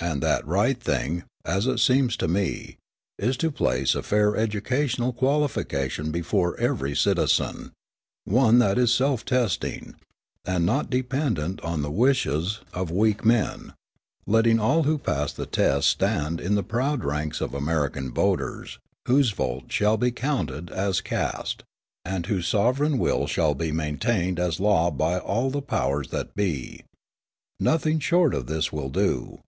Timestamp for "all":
14.58-14.82, 25.20-25.48